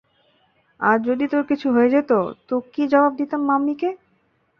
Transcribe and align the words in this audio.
আজ 0.79 0.99
যদি 1.07 1.25
তোর 1.27 1.43
কিছু 1.49 1.67
হয়ে 1.75 1.93
যেত, 1.95 2.11
তো 2.49 2.55
কি 2.73 2.83
জবাব 2.91 3.11
দিতাম 3.19 3.41
মাম্মি 3.49 3.75
কে? 3.81 3.89